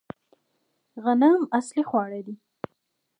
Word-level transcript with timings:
غنم 1.03 1.39
اصلي 1.59 1.83
خواړه 1.89 2.19
دي 2.25 2.35